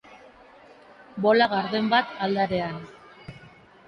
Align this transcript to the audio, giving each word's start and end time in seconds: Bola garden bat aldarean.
Bola 1.25 1.47
garden 1.51 1.91
bat 1.91 2.15
aldarean. 2.29 2.81